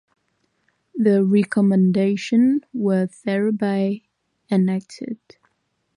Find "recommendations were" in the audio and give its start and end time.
1.23-3.07